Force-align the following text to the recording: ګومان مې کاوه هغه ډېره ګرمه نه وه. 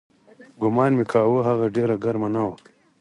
ګومان 0.61 0.91
مې 0.97 1.05
کاوه 1.11 1.39
هغه 1.49 1.65
ډېره 1.75 1.95
ګرمه 2.03 2.29
نه 2.35 2.41
وه. 2.47 2.55